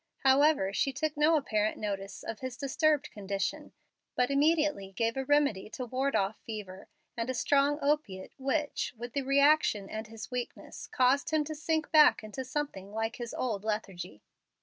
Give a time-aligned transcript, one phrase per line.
[0.25, 3.71] However, she took no apparent notice of his disturbed condition,
[4.15, 9.13] but immediately gave a remedy to ward off fever, and a strong opiate, which, with
[9.13, 13.63] the reaction and his weakness, caused him to sink back into something like his old
[13.63, 14.23] lethargy.